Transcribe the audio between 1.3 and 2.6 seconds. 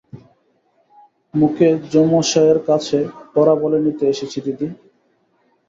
মুখুজ্যেমশায়ের